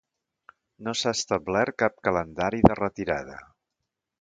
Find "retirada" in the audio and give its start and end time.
2.81-3.37